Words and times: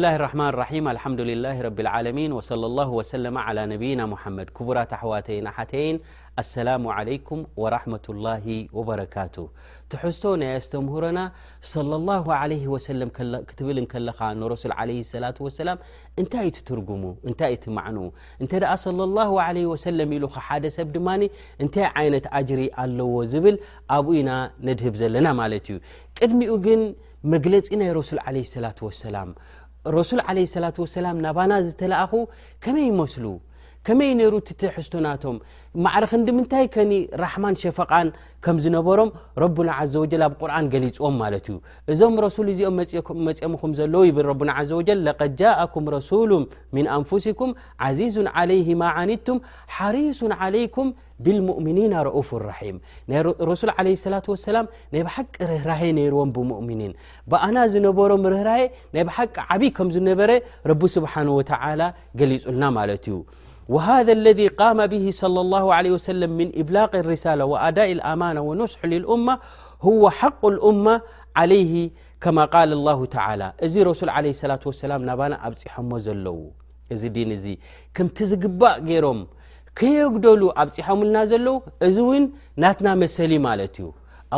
ስ 0.00 0.02
ማ 0.38 0.40
ና 3.98 4.06
መድ 4.36 4.48
ክቡራት 4.56 4.92
ኣዋተይን 4.98 5.46
ኣሓተይን 5.50 5.96
ኣላ 6.42 6.58
ለም 6.66 6.84
ረላ 6.98 8.34
ወበረካ 8.78 9.14
ትሕዝቶ 9.94 10.24
ናይ 10.42 10.50
ኣስተምህሮና 10.60 11.20
ክትብልከለካ 13.52 14.20
ንረሱል 14.42 14.72
ለ 15.24 15.32
ሰላም 15.60 15.80
እንታይ 16.22 16.48
ትትርጉሙ 16.58 17.04
እንታይ 17.30 17.56
ትማዕን 17.66 17.98
እንተ 18.42 18.62
ለም 20.00 20.12
ኢሉ 20.18 20.26
ሓደ 20.48 20.64
ሰብ 20.76 20.88
ድማ 20.98 21.08
እንታይ 21.64 21.88
ዓይነት 22.00 22.28
ኣጅሪ 22.40 22.60
ኣለዎ 22.84 23.14
ዝብል 23.34 23.58
ኣብኡኢና 23.98 24.30
ነድህብ 24.68 24.94
ዘለና 25.02 25.28
ማለት 25.42 25.66
እዩ 25.72 25.78
ቅድሚኡ 26.20 26.52
ግን 26.68 26.82
መግለፂ 27.32 27.66
ናይ 27.80 27.90
ረሱል 28.00 28.18
ለ 28.36 28.42
ላ 28.62 28.70
ሰላም 29.06 29.28
ረሱል 29.96 30.20
ዓለይ 30.30 30.46
ሰላት 30.54 30.76
ወሰላም 30.82 31.16
ናባና 31.24 31.52
ዝተለኣኹ 31.66 32.12
ከመይ 32.64 32.86
ይመስሉ 32.90 33.24
ከመይ 33.86 34.10
ነይሩ 34.18 34.34
ትትሕዝቶናቶም 34.48 35.36
ማዕርክ 35.84 36.12
ንዲምንታይ 36.20 36.66
ከኒ 36.74 36.92
ራሕማን 37.22 37.54
ሸፈቓን 37.62 38.08
ከም 38.44 38.56
ዝነበሮም 38.64 39.10
ረና 39.42 39.70
ዘ 39.92 40.02
ወጀል 40.02 40.22
ኣብ 40.26 40.34
ቁርን 40.40 40.66
ገሊፅዎም 40.72 41.16
ማለት 41.22 41.46
እዩ 41.52 41.56
እዞም 41.92 42.14
ረሱል 42.26 42.46
እዚኦም 42.52 42.76
መፂኦምኹም 43.28 43.72
ዘለዉ 43.78 44.02
ይብል 44.10 44.26
ረና 44.30 44.52
ዘ 44.68 44.70
ወጀል 44.80 45.00
ለቐድ 45.06 45.34
ጃእኩም 45.40 45.86
ረሱሉ 45.96 46.30
ምን 46.76 46.86
ኣንፍሲኩም 46.98 47.50
ዓዚዙን 47.88 48.28
ዓለይሂማ 48.42 48.82
ዓኒትቱም 49.02 49.40
ሓሪሱን 49.78 50.34
ዓለይኩም 50.46 50.90
ብልሙእሚኒና 51.26 51.94
ረፍ 52.08 52.30
ራሒም 52.48 52.78
ናይ 53.10 53.20
ረሱል 53.50 53.68
ለ 53.86 53.90
ሰላ 54.06 54.14
ሰላም 54.46 54.66
ናይ 54.94 55.02
ብሓቂ 55.08 55.34
ርህራሀ 55.50 55.82
ነይሩዎም 56.00 56.30
ብሙእሚኒን 56.38 56.94
ብኣና 57.32 57.56
ዝነበሮም 57.74 58.24
ርህራሀ 58.34 58.62
ናይ 58.94 59.04
ብሓቂ 59.10 59.34
ዓብይ 59.54 59.70
ከም 59.78 59.90
ዝነበረ 59.98 60.30
ረቢ 60.72 60.82
ስብሓን 60.98 61.30
ወተዓላ 61.38 61.82
ገሊጹልና 62.20 62.64
ማለት 62.80 63.06
እዩ 63.12 63.18
وሃذا 63.74 64.12
اለذ 64.18 64.40
قم 64.60 64.78
ه 65.04 65.06
صى 65.20 65.28
لله 65.36 65.64
ه 65.76 65.78
وسل 65.94 66.22
ن 66.38 66.48
إብላغ 66.62 66.90
الرسላة 67.02 67.44
وኣዳء 67.52 67.88
الአማና 67.96 68.36
ونስح 68.48 68.80
لأة 68.92 69.30
هو 69.88 70.02
ሓق 70.20 70.40
الأم 70.52 70.86
ዓل 71.40 71.52
ከማ 72.22 72.38
ق 72.54 72.54
لله 72.70 72.98
እዚ 73.66 73.74
ረሱ 73.88 74.00
ة 74.52 74.62
وሰላ 74.70 74.92
ናባና 75.10 75.32
ኣብፅሖዎ 75.48 75.90
ዘለዉ 76.06 76.38
እዚ 76.94 77.02
ዲን 77.16 77.30
እዚ 77.36 77.46
ከምቲ 77.96 78.16
ዝግባእ 78.30 78.76
ገይሮም 78.88 79.20
ከየግደሉ 79.78 80.40
አብፅሖምልና 80.62 81.16
ዘለው 81.30 81.54
እዚ 81.86 81.96
ውን 82.08 82.24
ናትና 82.62 82.88
መሰሊ 83.02 83.32
ማለት 83.48 83.74
እዩ 83.82 83.88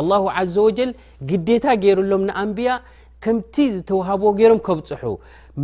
لله 0.05 0.21
ዘ 0.53 0.55
وጀ 0.67 0.79
ግዴታ 1.29 1.65
ገይሩሎም 1.83 2.21
ንኣንብያ 2.29 2.69
ከምቲ 3.23 3.55
ዝተዋህብዎ 3.75 4.27
ገይሮም 4.39 4.59
ከብፅሑ 4.67 5.03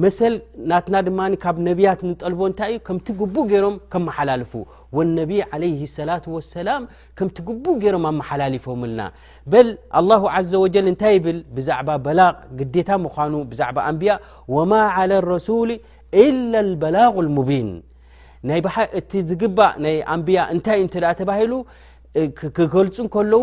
መሰል 0.04 0.34
ናትና 0.70 0.96
ድማ 1.08 1.20
ካብ 1.44 1.56
ነብያት 1.68 2.00
ንጠልቦ 2.10 2.40
እንታይእዩ 2.50 2.78
ከምቲ 2.88 3.08
ግቡኡ 3.20 3.44
ገይሮም 3.52 3.76
ከመሓላልፉ 3.94 4.52
ወነቢ 4.98 5.32
ለይ 5.64 5.74
ሰላ 5.96 6.12
ወሰላም 6.36 6.84
ከምቲ 7.18 7.36
ግቡኡ 7.48 7.74
ገይሮም 7.84 8.06
ኣመሓላሊፎምልና 8.12 9.02
በል 9.54 9.68
ዘ 10.52 10.62
ወጀል 10.64 10.88
እንታይ 10.92 11.14
ይብል 11.18 11.40
ብዛዕባ 11.58 11.90
በላ 12.06 12.22
ግዴታ 12.62 12.90
ምኳኑ 13.06 13.34
ብዛዕባ 13.52 13.78
ኣንብያ 13.92 14.16
ወማ 14.56 14.72
ዓላ 14.96 15.12
ረሱል 15.34 15.72
ኢላ 16.26 16.54
ልበላغ 16.70 17.16
ሙቢን 17.38 17.70
እቲ 19.00 19.12
ዝግባእ 19.30 19.74
ናይ 19.84 19.98
ኣንብያ 20.16 20.40
እንታይ 20.56 20.80
እዩ 20.86 21.12
ተባሂሉ 21.20 21.54
ክገልፁ 22.58 22.96
ከለዉ 23.14 23.40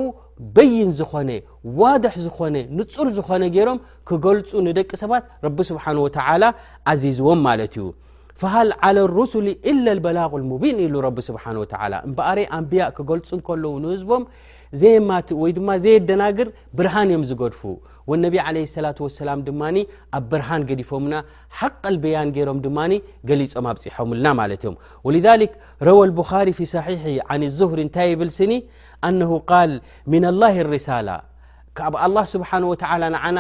በይን 0.57 0.91
ዝኾነ 0.99 1.31
ዋድሕ 1.79 2.15
ዝኾነ 2.25 2.57
ንፁር 2.79 3.09
ዝኾነ 3.19 3.43
ገይሮም 3.57 3.79
ክገልፁ 4.09 4.51
ንደቂ 4.69 4.91
ሰባት 5.03 5.25
ረቢ 5.47 5.59
ስብሓን 5.71 5.99
ወተላ 6.05 6.43
ዓዚዝዎም 6.93 7.41
ማለት 7.49 7.75
እዩ 7.79 7.87
ፈሃል 8.41 8.69
ዓላ 8.87 8.99
ሩሱሊ 9.19 9.47
ኢላ 9.71 9.87
ልበላغ 9.99 10.33
ልሙቢን 10.43 10.77
ኢሉ 10.85 10.95
ረቢ 11.07 11.19
ስብሓን 11.29 11.57
ወተላ 11.63 11.93
እምበኣረ 12.09 12.39
ኣንብያ 12.59 12.83
ክገልፁ 12.99 13.29
ከለዉ 13.49 13.75
ንህዝቦም 13.85 14.25
ዘየማትእ 14.81 15.39
ወይ 15.43 15.53
ድማ 15.57 15.69
ዘየኣደናግር 15.85 16.49
ብርሃን 16.79 17.09
እዮም 17.13 17.25
ዝገድፉ 17.31 17.61
والنبي 18.11 18.39
عليه 18.49 18.63
السلة 18.69 18.99
والسلام 19.05 19.39
ድمن 19.49 19.77
ኣብ 20.17 20.23
برهان 20.31 20.63
قዲفمና 20.71 21.15
حق 21.59 21.83
البيان 21.93 22.29
ገሮም 22.37 22.59
ድمن 22.67 22.93
ገلፆም 23.29 23.67
ابፅحملና 23.73 24.29
يم 24.65 24.75
ولذلك 25.07 25.51
روى 25.89 26.05
البخاري 26.09 26.53
في 26.59 26.65
صحيح 26.77 27.01
عن 27.31 27.41
الزهر 27.49 27.79
እنታይ 27.85 28.07
يብل 28.13 28.31
سኒ 28.41 28.53
أنه 29.09 29.31
قال 29.53 29.71
من 30.15 30.23
الله 30.33 30.55
الرسالة 30.65 31.17
ب 31.93 31.97
الله 32.07 32.25
سبحانه 32.35 32.67
وتعلى 32.73 33.07
نعن 33.17 33.37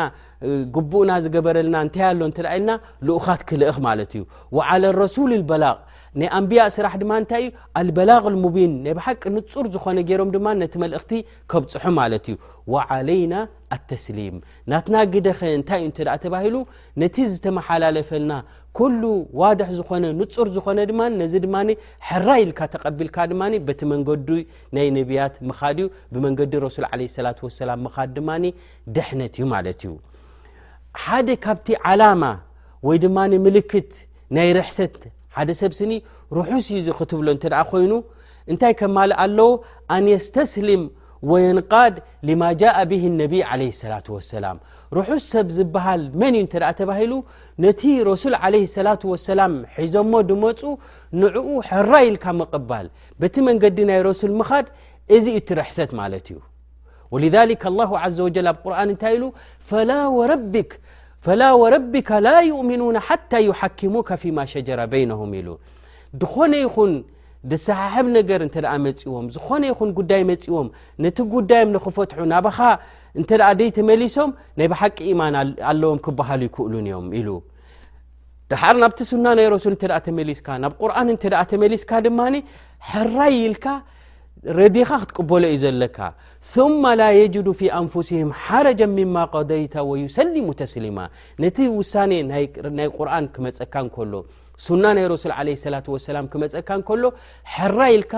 ግቡእና 0.74 1.10
ዝገበረልና 1.24 1.76
እንታይ 1.84 2.04
ኣሎ 2.08 2.20
እተኢልና 2.30 2.70
ልኡኻት 3.06 3.40
ክልእኽ 3.48 3.76
ማለት 3.86 4.10
እዩ 4.16 4.24
ወዓላ 4.56 4.84
ረሱል 5.02 5.30
ልበላቅ 5.38 5.78
ናይ 6.20 6.28
ኣንቢያ 6.38 6.60
ስራሕ 6.76 6.92
ድማ 7.02 7.12
ንታይ 7.22 7.42
እዩ 7.44 7.48
አልበላቅ 7.78 8.22
ሙቢን 8.44 8.72
ናይ 8.84 8.94
ብሓቂ 8.98 9.22
ንፁር 9.36 9.66
ዝኮነ 9.74 9.98
ገይሮም 10.08 10.30
ድማ 10.36 10.46
ነቲ 10.60 10.74
መልእኽቲ 10.82 11.10
ከብፅሑ 11.50 11.84
ማለት 12.00 12.26
እዩ 12.32 12.36
ወዓለይና 12.74 13.34
ኣተስሊም 13.76 14.36
ናትና 14.72 14.96
ግደኸ 15.14 15.40
እንታይ 15.58 15.82
እዩ 15.84 15.90
እተኣ 15.96 16.14
ተባሂሉ 16.24 16.56
ነቲ 17.02 17.16
ዝተመሓላለፈልና 17.34 18.32
ኩሉ 18.78 19.02
ዋድሒ 19.40 19.70
ዝኾነ 19.78 20.04
ንፁር 20.20 20.48
ዝኾነ 20.56 20.78
ድማ 20.90 21.00
ነዚ 21.20 21.34
ድማ 21.44 21.56
ሕራይ 22.08 22.40
ኢልካ 22.46 22.60
ተቐቢልካ 22.74 23.16
ድማኒ 23.32 23.54
በቲ 23.68 23.80
መንገዲ 23.92 24.28
ናይ 24.78 24.88
ነብያት 24.98 25.34
ምካድ 25.50 25.78
ዩ 25.84 25.88
ብመንገዲ 26.14 26.52
ረሱል 26.66 26.86
ዓለ 26.92 27.02
ሰላ 27.18 27.28
ወሰላም 27.48 27.82
ምካድ 27.88 28.12
ድማኒ 28.20 28.46
ድሕነት 28.96 29.34
እዩ 29.40 29.46
ማለት 29.54 29.82
እዩ 29.88 29.92
ሓደ 31.04 31.28
ካብቲ 31.44 31.68
ዓላማ 31.88 32.24
ወይ 32.86 32.96
ድማ 33.04 33.16
ንምልክት 33.32 33.90
ናይ 34.36 34.48
ርሕሰት 34.58 34.94
ሓደ 35.36 35.50
ሰብ 35.60 35.72
ስኒ 35.78 35.92
ርሑስ 36.38 36.66
እዩ 36.72 36.78
ዚ 36.86 36.94
ክትብሎ 36.98 37.26
እንተ 37.34 37.44
ደኣ 37.52 37.62
ኮይኑ 37.72 37.92
እንታይ 38.52 38.72
ከማልእ 38.80 39.18
ኣለዉ 39.24 39.50
ኣንየስተስሊም 39.96 40.82
ወየንቃድ 41.30 41.94
ልማ 42.28 42.42
ጃእ 42.60 42.76
ብሂ 42.90 43.02
ኣነቢይ 43.12 43.42
ዓለ 43.50 43.62
ሰላት 43.82 44.06
ወሰላም 44.16 44.58
ርሑስ 44.98 45.24
ሰብ 45.34 45.46
ዝበሃል 45.56 46.02
መን 46.20 46.34
እዩ 46.38 46.42
እንተ 46.44 46.54
ደኣ 46.62 46.70
ተባሂሉ 46.80 47.12
ነቲ 47.64 47.82
ሮሱል 48.10 48.34
ዓለ 48.46 48.54
ስላት 48.76 49.02
ወሰላም 49.12 49.54
ሒዞሞ 49.78 50.12
ድመፁ 50.30 50.60
ንዕኡ 51.22 51.48
ሕራ 51.70 51.92
ኢልካ 52.10 52.26
ምቕባል 52.42 52.86
በቲ 53.22 53.34
መንገዲ 53.48 53.78
ናይ 53.90 54.00
ሮሱል 54.08 54.34
ምኻድ 54.42 54.68
እዚ 55.18 55.26
እቲ 55.40 55.48
ርሕሰት 55.60 55.92
ማለት 56.02 56.26
እዩ 56.34 56.38
ወልሊክ 57.14 57.62
ላሁ 57.78 57.90
ዘ 58.16 58.18
ወጀል 58.26 58.48
ኣብ 58.52 58.58
ቁርን 58.64 58.88
እንታይ 58.94 59.14
ኢሉ 59.16 59.24
ፈላ 61.26 61.42
ወረቢካ 61.62 62.08
ላ 62.26 62.32
ይእምኑና 62.48 62.98
ሓታ 63.06 63.32
ይሓኪሙካ 63.46 64.08
ፊማ 64.22 64.38
ሸጀረ 64.52 64.80
በይነሁም 64.92 65.30
ኢሉ 65.38 65.48
ድኾነ 66.20 66.52
ይኹን 66.64 66.92
ድሰሓሕብ 67.50 68.06
ነገር 68.18 68.40
እንተ 68.46 68.56
መፅዎም 68.84 69.26
ዝኾነ 69.34 69.62
ይኹን 69.72 69.90
ጉዳይ 69.98 70.22
መፂእዎም 70.30 70.68
ነቲ 71.04 71.18
ጉዳይም 71.34 71.68
ንክፈትሑ 71.76 72.18
ናባኻ 72.32 72.58
እንተ 73.20 73.30
ኣ 73.48 73.50
ደይ 73.60 73.68
ተመሊሶም 73.78 74.30
ናይ 74.58 74.66
ብሓቂ 74.72 74.96
ኢማን 75.12 75.36
ኣለዎም 75.70 75.98
ክብሃሉ 76.06 76.40
ይክእሉን 76.48 76.86
እዮም 76.90 77.06
ኢሉ 77.20 77.28
ድሓር 78.52 78.76
ናብቲ 78.82 79.00
ሱና 79.10 79.26
ናይ 79.40 79.46
ረሱል 79.54 79.74
እተ 79.78 79.84
ተመሊስካ 80.08 80.48
ናብ 80.64 80.72
ቁርን 80.82 81.08
እተ 81.16 81.24
ተመሊስካ 81.52 81.90
ድማኒ 82.06 82.34
ሕራይ 82.90 83.32
ይኢልካ 83.38 83.66
ረዲኻ 84.58 84.88
ክትቀበሎ 85.02 85.44
እዩ 85.54 85.58
ዘለካ 85.62 85.98
ثማ 86.54 86.82
ላ 87.00 87.04
የጅዱ 87.18 87.46
ፊ 87.60 87.70
አንፍሲህም 87.78 88.30
ሓረጃ 88.42 88.80
ምማ 88.96 89.16
ቀደይታ 89.34 89.74
ወዩሰሊሙ 89.90 90.46
ተስሊማ 90.60 90.98
ነቲ 91.44 91.56
ውሳኔ 91.78 92.12
ናይ 92.30 92.44
ቁርን 92.96 93.26
ክመፀካ 93.34 93.74
እንከሎ 93.86 94.12
ሱና 94.66 94.84
ናይ 94.98 95.06
ረሱል 95.14 95.32
ዓለ 95.38 95.48
ሰላት 95.64 95.88
ወሰላም 95.94 96.28
ክመፀካ 96.34 96.68
እከሎ 96.82 97.04
ሕራ 97.56 97.78
ኢልካ 97.96 98.12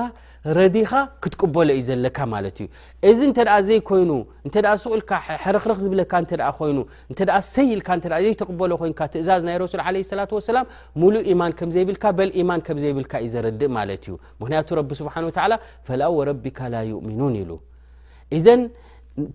ረዲኻ 0.58 0.90
ክትቀበሎ 1.22 1.68
እዩ 1.78 1.82
ዘለካ 1.88 2.18
ማለት 2.34 2.56
እዩ 2.62 2.66
እዚ 3.10 3.18
እንተ 3.28 3.38
ዘይኮይኑ 3.68 4.10
እንተ 4.46 4.56
ስቁኢልካ 4.82 5.10
ሕርክርክ 5.44 5.78
ዝብለካ 5.84 6.12
እተ 6.24 6.32
ኮይኑ 6.60 6.78
እንተ 7.10 7.20
ሰይኢልካ 7.54 7.88
ዘይተቕበሎ 8.24 8.70
ኮይንካ 8.82 9.00
ትእዛዝ 9.14 9.42
ናይ 9.48 9.56
ረሱል 9.62 9.80
ለ 9.96 10.02
ሰላት 10.12 10.30
ወሰላም 10.38 10.66
ሙሉእ 11.02 11.24
ኢማን 11.32 11.52
ከም 11.58 11.70
ዘይብልካ 11.74 12.04
በልኢማን 12.20 12.62
ከም 12.68 12.78
ዘይብልካ 12.84 13.12
እዩ 13.24 13.30
ዘረድእ 13.34 13.70
ማለት 13.78 14.02
እዩ 14.08 14.14
ምክንያቱ 14.42 14.68
ረቢ 14.80 14.90
ስብሓን 15.00 15.26
ወላ 15.30 15.52
ፈኣወ 15.88 16.16
ረቢካ 16.30 16.58
ላይኡሚኑን 16.76 17.36
ኢሉ 17.42 17.50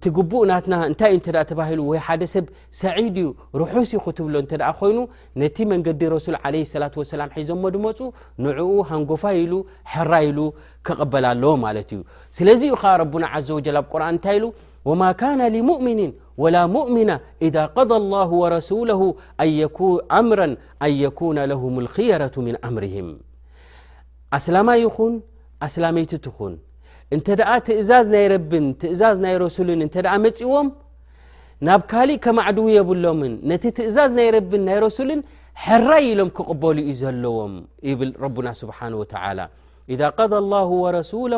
ቲ 0.03 0.09
ግቡእ 0.17 0.43
ናትና 0.49 0.75
እንታይ 0.89 1.11
እዩ 1.15 1.21
ተሂሉ 1.49 1.79
ወይ 1.91 1.99
ሓደ 2.07 2.21
ሰብ 2.33 2.45
ሰዒድ 2.81 3.15
እዩ 3.21 3.27
ርሑስ 3.61 3.89
ይክትብሎ 3.95 4.35
እተ 4.43 4.53
ኮይኑ 4.79 4.97
ነቲ 5.41 5.57
መንገዲ 5.71 6.01
ረሱል 6.15 6.35
ለ 6.35 6.61
ላة 6.81 6.95
وሰላም 7.01 7.29
ሒዞሞ 7.39 7.63
ድመፁ 7.75 7.99
ንዕኡ 8.45 8.69
ሃንጎፋ 8.89 9.23
ኢሉ 9.41 9.53
ሕራኢሉ 9.93 10.39
ክቐበላኣሎ 10.87 11.43
ማለት 11.65 11.89
እዩ 11.95 12.01
ስለዚ 12.37 12.61
ኡ 12.75 12.79
ከዓ 12.81 12.93
ረና 13.01 13.25
ዘ 13.47 13.49
ወጀል 13.57 13.77
ኣብ 13.81 13.87
ቁርን 13.93 14.09
እንታይ 14.13 14.35
ኢሉ 14.39 14.45
ወማ 14.89 15.03
ካና 15.19 15.41
لሙእምኒ 15.55 15.99
ወላ 16.43 16.55
ሙእምና 16.75 17.09
إذ 17.45 17.55
قضى 17.77 17.95
الله 18.01 18.29
وረሱل 18.41 18.89
ኣምራ 20.19 20.39
ኣን 20.83 20.91
የኩነ 21.03 21.37
لهም 21.51 21.75
الክየረة 21.83 22.35
ምን 22.45 22.55
ኣምርهም 22.67 23.09
ኣስላማ 24.35 24.69
ይኹን 24.83 25.13
ኣስላመይቲ 25.65 26.11
ትኹን 26.25 26.53
እንተ 27.13 27.27
ኣ 27.53 27.55
ትእዛዝ 27.67 28.05
ናይ 28.13 28.25
ረብን 28.33 28.65
ትእዛዝ 28.81 29.15
ናይ 29.23 29.35
ረሱልን 29.45 29.79
እንተ 29.85 29.95
ኣ 30.13 30.17
መፂዎም 30.25 30.67
ናብ 31.67 31.81
ካሊእ 31.91 32.19
ከማዕድዉ 32.25 32.65
የብሎምን 32.77 33.33
ነቲ 33.49 33.63
ትእዛዝ 33.77 34.11
ናይ 34.19 34.29
ረብን 34.35 34.63
ናይ 34.67 34.77
ረሱልን 34.85 35.21
ሕራይ 35.65 36.05
ኢሎም 36.11 36.29
ክቕበሉ 36.37 36.77
ኡ 36.87 36.93
ዘለዎም 37.01 37.53
ይብል 37.89 38.11
ረና 38.25 38.47
ስብሓንه 38.61 38.97
وተ 39.03 39.13
إذ 39.93 40.01
قض 40.17 40.33
لله 40.43 40.69
وረሱل 40.83 41.33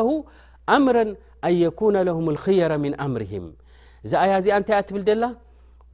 ኣምራا 0.76 1.02
ኣን 1.46 1.54
የኩነ 1.62 1.96
ለهም 2.08 2.26
الክየረ 2.34 2.72
ምን 2.84 2.92
ኣምርهም 3.04 3.44
እዚ 4.04 4.12
ኣያ 4.22 4.32
እዚኣ 4.40 4.54
እንታይ 4.60 4.76
እ 4.82 4.84
ትብል 4.88 5.02
ደላ 5.08 5.24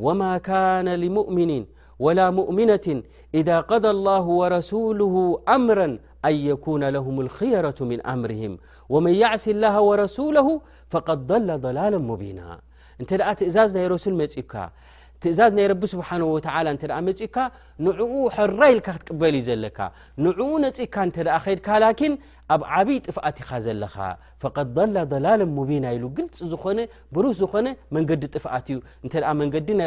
ወማ 0.05 0.23
ካነ 0.47 0.89
لሙؤምን 1.03 1.51
ወላ 2.05 2.21
ሙؤሚናት 2.39 2.87
إذ 3.39 3.49
قض 3.71 3.85
لله 3.97 4.25
وረሱሉ 4.41 5.01
ኣምራ 5.55 5.81
أن 6.25 6.35
يكون 6.47 6.85
لهم 6.85 7.21
الخيرة 7.21 7.75
من 7.81 8.07
أمرهم 8.07 8.59
ومن 8.89 9.15
يعسي 9.15 9.51
الله 9.51 9.81
ورسوله 9.81 10.61
فقد 10.91 11.27
ضل 11.27 11.59
ضلالا 11.61 11.99
مبينا 11.99 12.59
انت 13.01 13.15
دأ 13.15 13.33
تأزاز 13.33 13.77
ني 13.77 13.87
رسول 13.87 14.15
مك 14.15 14.71
ትእዛዝ 15.25 15.51
ናይ 15.57 15.67
ቢ 15.83 15.85
ስብሓ 15.95 16.09
ካ 17.35 17.37
ንዕኡ 17.87 18.13
ሕራ 18.35 18.61
ኢልካ 18.73 18.89
ክቅበል 19.07 19.35
ዩ 19.41 19.43
ካንኡነካድ 20.95 21.61
ኣብ 22.55 22.63
ዓብይ 22.77 22.99
ጥፍኣት 23.09 23.37
ኢኻ 23.43 23.51
ዘለካ 23.67 23.97
ላ 25.05 25.07
ላ 25.25 25.27
ሙቢና 25.59 25.87
ፅ 26.25 26.41
ዝሩህ 26.53 27.33
ዝኮንዲጥፍትዩዲንዲይዚ 27.41 29.81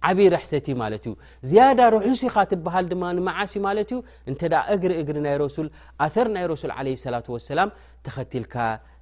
ዓብዪ 0.08 0.26
ርሕሰት 0.34 0.66
እ 0.72 0.74
ማለት 0.82 1.04
እዩ 1.08 1.12
ዝያዳ 1.50 1.80
ርሑሲኻ 1.94 2.34
ትበሃል 2.50 2.84
ድማ 2.92 3.04
ንመዓስ 3.18 3.52
ማለት 3.68 3.90
እዩ 3.94 3.98
እንተ 4.32 4.40
ደ 4.54 4.60
እግሪ 4.76 4.92
እግሪ 5.04 5.16
ናይ 5.26 5.36
ረሱል 5.44 5.68
ኣሰር 6.06 6.28
ናይ 6.36 6.44
ረሱል 6.52 6.72
ለ 6.88 6.94
ስላት 7.06 7.26
ወሰላም 7.36 7.70
ተኸቲልካ 8.08 8.54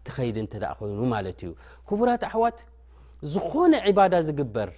ትኸይዲ 0.08 0.36
እንተ 0.46 0.54
ደኣ 0.64 0.72
ኮይኑ 0.82 1.00
ማለት 1.16 1.38
እዩ 1.46 1.52
ክቡራት 1.88 2.22
ኣሕዋት 2.30 2.58
ዝኾነ 3.34 3.72
ዕባዳ 3.88 4.14
ዝግበር 4.28 4.70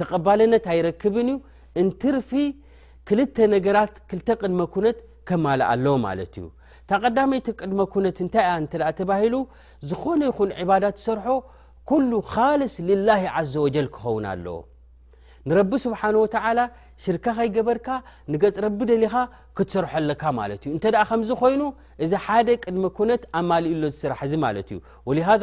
ተቐባልነት 0.00 0.66
ኣይረክብን 0.74 1.28
እዩ 1.34 1.38
እንትርፊ 1.84 2.30
ክልተ 3.08 3.36
ነገራት 3.56 3.94
ክልተ 4.10 4.28
ቅድመ 4.40 4.60
ኩነት 4.74 4.98
ከማል 5.28 5.60
ኣለ 5.72 5.86
ማለት 6.08 6.34
እዩ 6.40 6.46
ታቐዳመይቲ 6.90 7.48
ቅድመ 7.60 7.80
ኩነት 7.92 8.18
እንታይ 8.24 8.44
ያ 8.48 8.52
እንተ 8.62 8.72
ተባሂሉ 8.98 9.34
ዝኾነ 9.90 10.20
ይኹን 10.30 10.50
ዕባዳት 10.62 10.96
ዝሰርሖ 11.00 11.26
ኩሉ 11.90 12.10
ካልስ 12.32 12.74
ልላ 12.88 13.08
ዘ 13.52 13.54
ወጀል 13.66 13.86
ክኸውን 13.94 14.24
ኣሎ 14.32 14.46
ንረቢ 15.48 15.72
ስብሓን 15.84 16.16
ወተ 16.24 16.34
ሽርካ 17.02 17.24
ከይገበርካ 17.36 17.86
ንገጽ 18.32 18.56
ረቢ 18.64 18.78
ደሊኻ 18.90 19.14
ክትሰርሐለካ 19.56 20.22
ማለት 20.38 20.60
እዩ 20.66 20.70
እንተ 20.76 20.84
ኣ 21.02 21.04
ከምዚ 21.10 21.30
ኮይኑ 21.40 21.62
እዚ 22.04 22.12
ሓደ 22.24 22.48
ቅድመ 22.64 22.84
ኩነት 22.98 23.22
ኣማሊኡ 23.38 23.74
ሎ 23.82 23.84
ዝስራሕ 23.94 24.20
ዚ 24.32 24.38
ማለት 24.44 24.68
እዩ 24.72 24.78
ወሊሃذ 25.08 25.42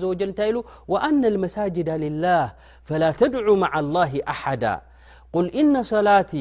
ዘ 0.00 0.02
ወል 0.10 0.22
እንታይ 0.28 0.48
ኢሉ 0.52 0.58
ወኣና 0.92 1.22
መሳጅዳ 1.44 1.90
ላህ 2.24 2.46
ፈላ 2.90 3.02
ተድዑ 3.22 3.48
ማ 3.64 3.70
ላه 3.96 4.12
ኣሓዳ 4.34 4.64
ል 5.42 5.48
እና 5.62 5.74
ሰላቲ 5.92 6.32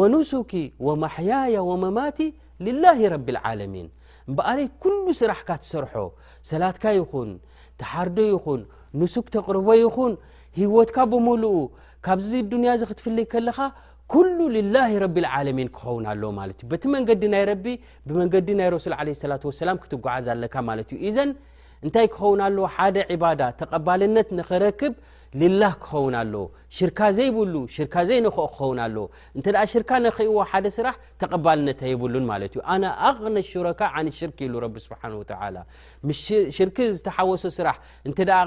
ወኑስኪ 0.00 0.52
ወማሕያያ 0.86 1.56
ወመማቲ 1.70 2.18
ልላሂ 2.66 3.00
ረቢልዓለሚን 3.14 3.88
እምበኣረይ 4.28 4.66
ኩሉ 4.82 5.04
ስራሕካ 5.20 5.48
ትሰርሖ 5.62 5.92
ሰላትካ 6.50 6.84
ይኹን 6.98 7.30
ተሓርዶ 7.80 8.18
ይኹን 8.34 8.60
ንስክ 9.00 9.26
ተቕርበ 9.36 9.68
ይኹን 9.84 10.12
ሂይወትካ 10.58 10.96
ብምልኡ 11.12 11.54
ካብዚ 12.06 12.30
ዱንያ 12.52 12.70
እዚ 12.76 12.82
ክትፍልይ 12.90 13.26
ከለኻ 13.32 13.58
ኩሉ 14.12 14.38
ልላ 14.56 14.76
ረቢልዓለሚን 15.04 15.68
ክኸውን 15.74 16.04
ኣለዎ 16.12 16.30
ማለት 16.40 16.58
እዩ 16.62 16.66
በቲ 16.72 16.82
መንገዲ 16.94 17.22
ናይ 17.34 17.44
ረቢ 17.50 17.66
ብመንገዲ 18.08 18.48
ናይ 18.60 18.68
ረሱል 18.74 18.94
ዓለ 19.00 19.08
ስላት 19.22 19.44
ወሰላም 19.50 19.80
ክትጓዓ 19.82 20.16
ዘለካ 20.26 20.54
ማለት 20.70 20.88
እዩ 20.96 21.12
ዘ 21.16 21.20
ንታይ 21.86 22.06
ክን 22.16 22.40
ኣ 22.46 22.48
ተልነ 23.86 24.16
ክረክብ 24.50 24.92
ላ 25.60 25.62
ክከን 25.82 26.14
ኣ 26.20 26.22
ሽካ 26.78 26.98
ዘይብይክክኣእዎ 27.16 28.36
ካ 29.50 29.60
ሽ 29.72 29.74
ዝሶ 30.76 30.88
ተ 31.20 31.22
ህ 31.32 31.34
ኣብ 33.06 33.18
ሚታይ 33.34 33.70
ኣ 35.40 35.80
ላ 38.28 38.40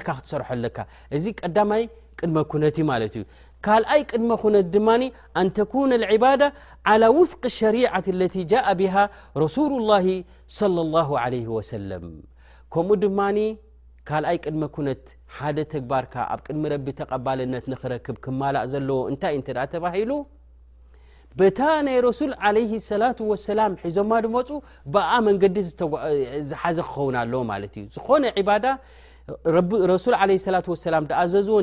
ክህኣሰር 0.00 0.42
ቅድ 2.20 2.36
ኩነት 2.52 2.76
ማት 2.90 3.02
እዩ 3.08 3.24
ካልኣይ 3.64 4.00
ቅድሚ 4.10 4.30
ኩነት 4.42 4.66
ድማ 4.76 4.88
ኣን 5.38 5.46
ተኩነ 5.58 5.90
ዕባዳ 6.14 6.42
ዓላى 6.90 7.08
ውፍቅ 7.18 7.42
ሸሪዓት 7.58 8.06
ለቲ 8.20 8.34
ጃ 8.50 8.52
ብሃ 8.80 8.94
ረሱሉ 9.42 9.70
ላ 9.88 9.92
ለ 11.34 11.44
ሰለም 11.72 12.06
ከምኡ 12.72 12.96
ድማ 13.04 13.20
ካልኣይ 14.08 14.38
ቅድመ 14.44 14.62
ኩነት 14.74 15.02
ሓደ 15.36 15.58
ተግባርካ 15.72 16.14
ኣብ 16.34 16.40
ቅድሚ 16.46 16.62
ረቢ 16.74 16.86
ተቐባልነት 17.00 17.64
ንክረክብ 17.72 18.16
ክማላእ 18.24 18.64
ዘለዎ 18.72 19.00
እንታይ 19.10 19.34
እንተ 19.38 19.48
ተባሂሉ 19.74 20.12
በታ 21.38 21.60
ናይ 21.86 21.98
ረሱል 22.08 22.30
ለ 22.56 22.58
ሰላት 22.90 23.18
ወሰላም 23.30 23.72
ሒዞማ 23.86 24.12
ድመፁ 24.24 24.48
ብኣ 24.94 25.10
መንገዲ 25.28 25.56
ዝሓዘ 26.50 26.78
ክኸውን 26.88 27.16
ኣለዎ 27.22 27.42
ማለት 27.52 27.74
እዩ 27.80 27.84
ዝኾነ 27.98 28.24
ዳ 28.64 28.72
ረሱል 29.92 30.14
ላ 30.52 30.58
ላ 30.94 30.98
ኣዘዝዎ 31.22 31.56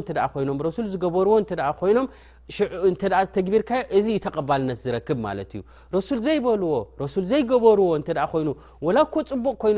ይሱ 0.67 0.79
ዝገበርዎ 0.93 1.35
ይኖም 1.91 2.07
ተግቢርካዮ 3.35 3.81
እዚ 3.97 4.07
ዩ 4.15 4.17
ተቀልነት 4.25 4.77
ዝክብ 4.87 5.19
ማት 5.25 5.53
እዩ 5.57 5.61
ረሱል 5.95 6.19
ዘይበልዎሱ 6.27 7.13
ዘይገበርዎ 7.31 7.87
ይኑ 8.41 8.49
ላ 8.97 9.03
ፅቡቅ 9.15 9.55
ኮይኑ 9.63 9.77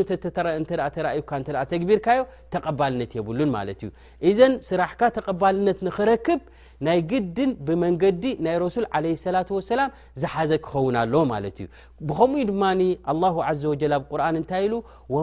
ካግቢርካዮ 1.71 2.21
ተቀባልነት 2.55 3.11
የብሉን 3.19 3.51
ማለት 3.57 3.79
እዩ 3.85 3.91
እዘን 4.31 4.55
ስራሕካ 4.69 5.01
ተቐባልነት 5.19 5.79
ንክረክብ 5.89 6.41
ናይ 6.85 6.99
ግድን 7.11 7.51
ብመንገዲ 7.67 8.23
ናይ 8.45 8.55
ረሱል 8.63 8.85
ለላ 9.05 9.45
ሰላ 9.71 9.83
ዝሓዘ 10.21 10.51
ክኸውን 10.65 10.95
ኣለ 11.03 11.13
ማለት 11.33 11.57
እዩ 11.63 11.67
ብከምኡ 12.09 12.43
ድማ 12.51 12.63
ዘ 13.63 13.71
ኣብ 13.99 14.11
ርን 14.19 14.35
እንታይ 14.41 14.61
ኢሉ 14.67 14.75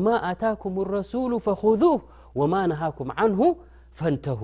ማ 0.06 0.18
ኣታኩም 0.30 0.76
ረሱሉ 0.96 1.32
ፈ 1.46 1.60
ወማ 2.40 2.54
ነሃኩም 2.70 3.10
ዓንሁ 3.22 3.40
ፈንተሁ 3.98 4.40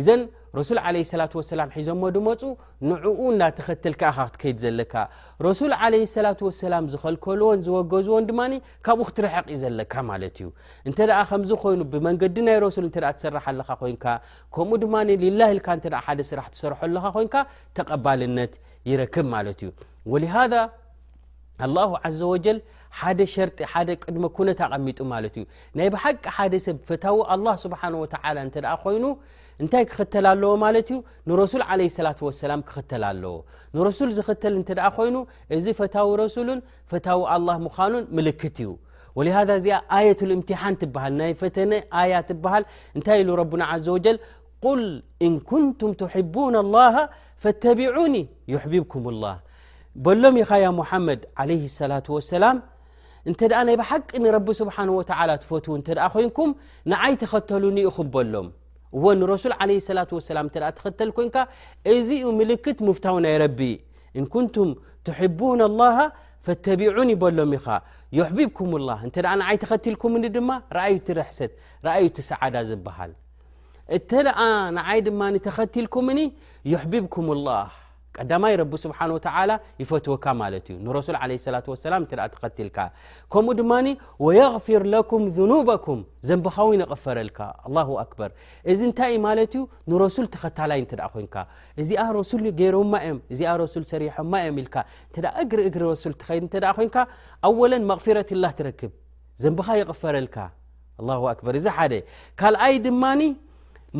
እዘን 0.00 0.20
ረሱል 0.58 0.78
ዓለ 0.88 0.96
ሰላት 1.10 1.32
ወሰላም 1.38 1.68
ሒዞሞ 1.76 2.02
ድመፁ 2.16 2.40
ንዕኡ 2.90 3.18
እዳተኸተልክኢኻ 3.34 4.10
ክትከይድ 4.26 4.58
ዘለካ 4.64 4.94
ረሱል 5.46 5.72
ዓለ 5.86 5.94
ሰላት 6.14 6.40
ወሰላም 6.46 6.84
ዝኸልከልዎን 6.92 7.60
ዝወገዝዎን 7.66 8.26
ድማኒ 8.30 8.52
ካብኡ 8.86 9.06
ክትረሐቂ 9.08 9.46
ዩ 9.54 9.58
ዘለካ 9.64 9.94
ማለት 10.10 10.36
እዩ 10.40 10.48
እንተ 10.88 10.98
ኣ 11.18 11.20
ከምዚ 11.30 11.50
ኮይኑ 11.64 11.80
ብመንገዲ 11.94 12.36
ናይ 12.48 12.58
ረሱል 12.66 12.86
እተ 12.90 12.96
ትሰርሓኣለኻ 13.18 13.68
ኮይንካ 13.82 14.06
ከምኡ 14.56 14.80
ድማ 14.84 14.94
ልላይ 15.24 15.52
ኢልካ 15.56 15.68
እተ 15.80 15.86
ሓደ 16.06 16.20
ስራሕ 16.30 16.46
ትሰርሐለካ 16.56 17.06
ኮይንካ 17.16 17.36
ተቐባልነት 17.78 18.54
ይረክብ 18.90 19.26
ማለት 19.36 19.58
እዩወ 19.68 20.14
ه 21.62 22.10
ዘ 22.18 22.26
ሓደ 23.00 23.20
ሸርጢ 23.32 23.58
ሓደ 23.72 23.88
ቅድሞ 24.04 24.22
ኩነት 24.36 24.60
ኣቐሚጡ 24.66 24.98
ማለት 25.10 25.34
እዩ 25.40 25.44
ናይ 25.78 25.88
ብሓቂ 25.94 26.22
ሓደ 26.36 26.54
ሰብ 26.64 26.76
ፈታዊ 26.88 27.18
ስብሓ 27.64 27.80
እተ 28.46 28.62
ኮይኑ 28.84 29.04
እንታይ 29.62 29.84
ክክተል 29.90 30.26
ኣለዎ 30.30 30.50
ማለት 30.64 30.86
ዩ 30.92 30.96
ንረሱ 31.30 31.52
ለ 31.62 31.70
ሰላ 31.96 32.08
ክክተል 32.68 33.02
ኣለዎ 33.10 33.34
ንረሱል 33.76 34.10
ዝኽተል 34.16 34.54
እ 34.60 34.62
ኮይኑ 34.96 35.16
እዚ 35.56 35.66
ፈታዊ 35.80 36.08
ረሱን 36.22 36.50
ፈታዊ 36.92 37.20
ኣ 37.34 37.36
ምኑን 37.66 38.02
ምልክት 38.16 38.56
እዩ 38.64 38.70
ሃذ 39.36 39.50
ዚኣ 39.66 39.76
ኣየة 39.98 40.20
እምሓን 40.36 40.74
ሃል 41.02 41.12
ናይ 41.20 41.30
ፈተነ 41.42 41.72
ያ 42.14 42.24
ሃል 42.54 42.64
እንታይ 42.96 43.20
ኢ 43.22 43.26
ና 43.62 43.66
ዘ 43.86 43.88
ል 44.14 44.18
እን 45.26 45.34
ኩንቱም 45.50 45.92
لله 46.12 46.96
ፈተቢኒ 47.44 48.14
ብብኩም 48.72 49.04
لላه 49.14 49.34
በሎም 50.06 50.34
ኢኻ 50.42 50.50
ያ 50.64 50.66
ሙሓመድ 50.80 51.20
ለይ 51.50 51.62
ሰላة 51.78 52.06
وሰላም 52.16 52.56
እንተ 53.28 53.40
ኣ 53.58 53.60
ናይ 53.68 53.76
ብሓቂ 53.80 54.08
ንረቢ 54.24 54.46
ስብሓን 54.60 54.88
ወ 54.96 55.00
ትፈት 55.42 55.66
እንተ 55.78 55.88
ኣ 56.06 56.06
ኮይንኩም 56.14 56.50
ንዓይ 56.92 57.14
ተኸተሉኒኢኹምበሎም 57.22 58.48
እዎ 58.96 59.04
ንረሱል 59.20 59.52
ለ 59.60 59.78
ላ 59.96 60.06
ሰላ 60.18 60.40
እተ 60.48 60.56
ተኸተል 60.78 61.10
ኮይንካ 61.16 61.36
እዚኡ 61.94 62.24
ምልክት 62.38 62.78
ምፍታው 62.88 63.16
ናይ 63.26 63.36
ረቢ 63.44 63.60
እንኩንቱም 64.20 64.70
ትሕቡን 65.08 65.60
لላሃ 65.72 65.98
ፈተቢዑን 66.46 67.10
ይበሎም 67.14 67.52
ኢኻ 67.58 67.66
ይሕብብኩምላ 68.18 68.88
እንተ 69.06 69.16
ይ 69.54 69.58
ተኸትልኩምኒ 69.64 70.24
ድማ 70.36 70.50
ኣዩቲ 70.84 71.06
ርሕሰት 71.18 71.52
አዩቲ 71.96 72.16
ሰዓዳ 72.30 72.56
ዝብሃል 72.70 73.12
እንተ 73.98 74.10
ኣ 74.46 74.48
ንይ 74.78 74.98
ድማ 75.08 75.20
ንተኸትልኩምኒ 75.36 76.18
ይሕብብኩም 76.72 77.28
لላه 77.38 77.68
ቀዳማይ 78.18 78.54
ረ 78.60 78.62
ስብሓ 78.84 78.98
ይፈትወካ 79.80 80.24
ማ 80.38 80.42
ዩሱ 80.96 81.08
ል 81.96 82.70
ከምኡ 83.32 83.50
ድማ 83.58 83.74
غፊር 84.54 84.82
ኩም 85.10 85.22
ኑበኩም 85.52 86.00
ዘንካፈረልካ 86.28 87.38
እዚ 88.72 88.80
ንታይዩ 88.90 89.60
ሱል 90.16 90.26
ተኸታ 90.34 90.60
ዚኣ 99.42 99.68
ፍረላ 100.00 100.48
ክብዘኻ 101.36 101.36
ይፈረእዚ 101.36 101.98
ካልኣይ 102.40 102.74
ድማ 102.86 103.04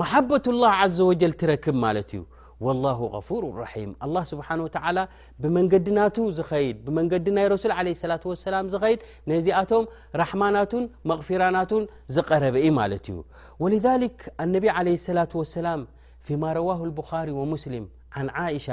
ማበት 0.01 0.45
ላه 0.63 0.81
ዘ 0.97 1.07
ል 1.31 1.33
ትረክብ 1.41 1.77
ማት 1.83 1.97
እዩ 2.17 2.21
والله 2.61 3.03
غفور 3.05 3.55
رحيم 3.55 3.91
الله 4.07 4.23
سبنه 4.31 4.45
ول 4.53 5.09
بمንገዲና 5.43 5.99
ድ 6.17 6.89
ንዲ 7.15 7.31
ናይ 7.37 7.45
رسل 7.55 7.71
ع 7.79 7.81
سلة 8.03 8.23
وسل 8.31 8.55
ድ 8.99 9.31
ዚቶም 9.47 9.83
رحمና 10.23 10.57
مغفرና 11.11 11.57
ዝقرበ 12.15 12.57
ዩ 12.67 12.71
ولذلك 13.63 14.17
ن 14.53 14.55
عليه 14.79 14.97
السلة 15.01 15.33
واسل 15.41 15.67
فا 16.27 16.49
رواه 16.59 16.81
البار 16.89 17.27
ومسلم 17.39 17.85
ع 18.19 18.21
عش 18.39 18.67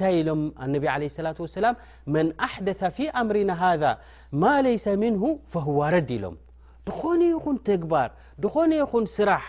ታይ 0.00 0.14
عه 0.94 1.02
ة 1.28 1.38
وس 1.44 1.56
من 2.14 2.26
احدث 2.46 2.80
في 2.96 3.04
أምرናا 3.22 3.54
هذا 3.64 3.92
ማا 4.42 4.58
ليس 4.68 4.86
منه 5.04 5.22
فهو 5.52 5.78
رድ 5.94 6.10
ሎم 6.22 6.36
ድኾن 6.88 7.20
ይን 7.28 7.56
ግبر 7.82 8.08
ድኾن 8.44 8.70
ይን 8.78 8.88
ራح 9.32 9.44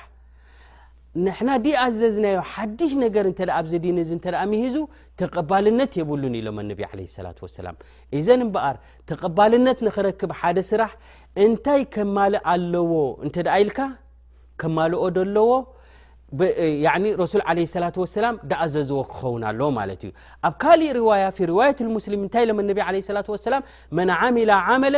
ንሕና 1.25 1.51
ዲኣዘዝናዮ 1.65 2.35
ሓድሽ 2.53 2.91
ነገር 3.03 3.25
እ 3.29 3.33
ኣብ 3.59 3.65
ዘዲን 3.71 3.97
ተ 4.25 4.33
ምሂዙ 4.51 4.75
ተቀባልነት 5.21 5.91
የብሉን 5.99 6.35
ኢሎም 6.39 6.57
ነቢ 6.71 6.81
ላ 6.99 7.05
ሰላ 7.15 7.69
እዘን 8.17 8.41
ምበኣር 8.49 8.75
ተቀባልነት 9.11 9.79
ንክረክብ 9.87 10.31
ሓደ 10.41 10.57
ስራሕ 10.69 10.91
እንታይ 11.45 11.81
ከማልእ 11.95 12.43
ኣለዎ 12.53 12.91
እንተ 13.27 13.35
ኢልካ 13.63 13.79
ከማልኦ 14.61 15.03
ለዎ 15.35 15.49
ረሱል 17.23 17.41
ለ 17.59 17.65
ላ 17.83 17.91
ሰላ 18.15 18.27
ደኣዘዝዎ 18.49 18.99
ክኸውን 19.11 19.43
ኣለ 19.49 19.61
ማለት 19.79 20.01
እዩ 20.07 20.11
ኣብ 20.47 20.53
ካሊእ 20.63 20.91
ርዋት 21.51 21.77
ሙስሊም 21.97 22.21
እንታይ 22.25 22.45
ሎም 22.49 22.59
ነ 22.69 22.71
ላ 23.17 23.27
ሰላም 23.49 23.65
መን 23.99 24.11
ዓሚላ 24.21 24.51
ዓመለ 24.75 24.95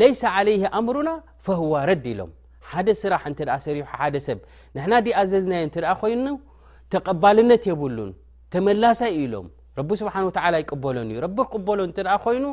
ለይሰ 0.00 0.22
عለይ 0.36 0.60
ኣምሩና 0.80 1.10
ፈه 1.46 1.60
ረድ 1.90 2.04
ኢሎም 2.14 2.30
ሓደ 2.70 2.88
ስራሕ 3.02 3.22
እንተ 3.30 3.40
ደኣ 3.48 3.56
ሰሪሖ 3.66 3.86
ሓደ 3.98 4.16
ሰብ 4.26 4.38
ንሕና 4.76 4.94
ዲኣዘዝናዮ 5.06 5.64
እተ 5.68 5.76
ደኣ 5.84 5.92
ኮይኑ 6.02 6.26
ተቐባልነት 6.92 7.62
የብሉን 7.70 8.10
ተመላሳይ 8.52 9.12
ኢሎም 9.22 9.46
ረቢ 9.78 9.90
ስብሓን 10.00 10.24
ወተዓላ 10.28 10.54
ይቅበሎን 10.62 11.08
እዩ 11.12 11.18
ረቢ 11.26 11.38
ቅበሎን 11.52 11.90
እተ 11.92 11.98
ደኣ 12.06 12.14
ኮይኑ 12.24 12.44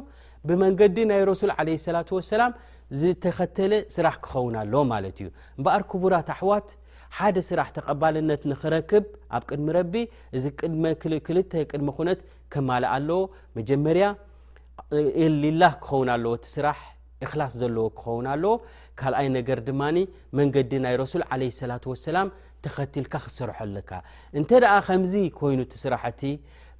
ብመንገዲ 0.50 0.98
ናይ 1.10 1.22
ረሱል 1.32 1.52
ዓለ 1.58 1.68
ስላት 1.88 2.10
ወሰላም 2.18 2.54
ዝተኸተለ 3.02 3.74
ስራሕ 3.96 4.16
ክኸውን 4.24 4.56
ኣለ 4.62 4.74
ማለት 4.94 5.18
እዩ 5.22 5.28
እምበኣር 5.58 5.84
ክቡራት 5.92 6.30
ኣሕዋት 6.36 6.70
ሓደ 7.18 7.38
ስራሕ 7.50 7.70
ተቐባልነት 7.78 8.42
ንኽረክብ 8.52 9.06
ኣብ 9.38 9.44
ቅድሚ 9.50 9.68
ረቢ 9.80 9.94
እዚ 10.38 10.46
ቅድክልተ 11.02 11.54
ቅድሚ 11.72 11.90
ኩነት 11.98 12.20
ከማልእ 12.56 12.92
ኣለዎ 12.96 13.20
መጀመርያ 13.60 14.08
ኢሊላህ 15.26 15.74
ክኸውን 15.84 16.10
ኣለዎ 16.16 16.32
እቲ 16.40 16.46
ስራሕ 16.56 16.80
እክላስ 17.26 17.54
ዘለዎ 17.62 17.86
ክኸውን 18.00 18.26
ኣለዎ 18.34 18.54
ካልኣይ 19.00 19.28
ነገር 19.38 19.60
ድማኒ 19.68 19.98
መንገዲ 20.40 20.72
ናይ 20.86 20.96
ረሱል 21.04 21.24
ዓለ 21.34 21.42
ሰላ 21.62 21.72
ወሰላም 21.94 22.30
ተኸቲልካ 22.66 23.14
ክትሰርሐ 23.26 23.58
ኣለካ 23.68 23.92
እንተ 24.40 24.50
ደኣ 24.64 24.74
ከምዚ 24.88 25.14
ኮይኑቲ 25.40 25.74
ስራሕቲ 25.84 26.22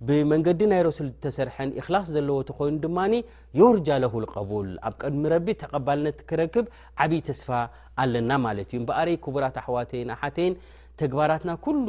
ብመንገዲ 0.08 0.62
ናይ 0.72 0.82
ረሱል 0.88 1.08
ዝተሰርሐን 1.16 1.70
እክላስ 1.80 2.06
ዘለዎቲ 2.16 2.50
ኮይኑ 2.60 2.76
ድማ 2.86 2.98
የወርጃ 3.60 3.88
ለሁል 4.04 4.26
ቀቡል 4.34 4.70
ኣብ 4.88 4.94
ቅድሚ 5.02 5.24
ረቢ 5.36 5.48
ተቐባልነት 5.64 6.20
ክረክብ 6.30 6.66
ዓብይ 7.04 7.22
ተስፋ 7.30 7.50
ኣለና 8.04 8.32
ማለት 8.46 8.70
እዩ 8.72 8.80
ምበኣረይ 8.86 9.18
ክቡራት 9.26 9.58
ኣሕዋተይን 9.64 10.12
ኣሓተይን 10.16 10.56
ተግባራትና 11.02 11.52
ኩሉ 11.66 11.86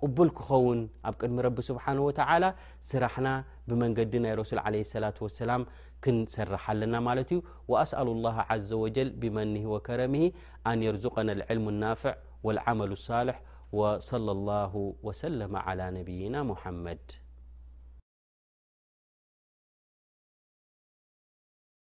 ቅቡል 0.00 0.28
ክኸውን 0.36 0.78
ኣብ 1.08 1.14
ቅድሚ 1.20 1.38
ረቢ 1.46 1.58
ስብሓን 1.70 1.98
ወተላ 2.06 2.44
ስራሕና 2.90 3.28
ብመንገዲ 3.70 4.12
ናይ 4.24 4.32
ረሱል 4.40 4.60
ለ 4.74 4.78
ስላት 4.92 5.18
ወሰላም 5.24 5.62
كنسرح 6.04 6.64
لنا 6.80 7.00
ملت 7.00 7.32
ي 7.32 7.42
وأسأل 7.68 8.06
الله 8.08 8.36
عز 8.50 8.72
وجل 8.72 9.10
بمنه 9.10 9.64
وكرمه 9.72 10.32
أن 10.66 10.82
يرزقنا 10.82 11.32
العلم 11.32 11.68
النافع 11.68 12.14
و 12.42 12.50
العمل 12.50 12.92
الصالح 12.92 13.42
وصلى 13.72 14.32
الله 14.32 14.92
وسلم 15.02 15.56
على 15.56 15.90
نبينا 15.90 16.42
محمد 16.42 17.21